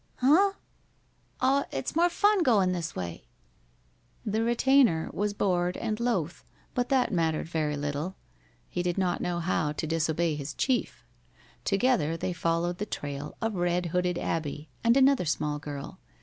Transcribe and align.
"Huh?" 0.15 0.53
"Oh, 1.41 1.65
it's 1.69 1.95
more 1.95 2.09
fun 2.09 2.41
goin' 2.41 2.71
this 2.71 2.95
way." 2.95 3.25
The 4.25 4.41
retainer 4.41 5.11
was 5.13 5.35
bored 5.35 5.77
and 5.77 5.99
loath, 5.99 6.43
but 6.73 6.89
that 6.89 7.13
mattered 7.13 7.47
very 7.47 7.77
little. 7.77 8.15
He 8.67 8.81
did 8.81 8.97
not 8.97 9.21
know 9.21 9.39
how 9.39 9.73
to 9.73 9.85
disobey 9.85 10.33
his 10.33 10.55
chief. 10.55 11.05
Together 11.63 12.17
they 12.17 12.33
followed 12.33 12.79
the 12.79 12.87
trail 12.87 13.37
of 13.43 13.53
red 13.53 13.85
hooded 13.93 14.17
Abbie 14.17 14.69
and 14.83 14.97
another 14.97 15.25
small 15.25 15.59
girl. 15.59 15.99